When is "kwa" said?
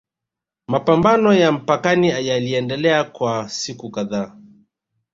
3.03-3.49